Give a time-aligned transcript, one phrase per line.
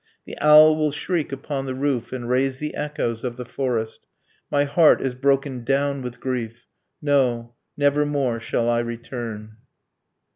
[0.25, 4.07] The owl will shriek upon the roof, And raise the echoes of the forest.
[4.49, 6.65] My heart is broken down with grief.
[7.03, 9.57] No, never more shall I return.